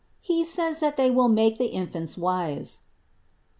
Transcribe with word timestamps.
He 0.23 0.45
says 0.45 0.79
that 0.79 0.97
they 0.97 1.11
make 1.11 1.59
the 1.59 1.67
infants 1.67 2.17
wise 2.17 2.77
(Ps. 2.77 2.83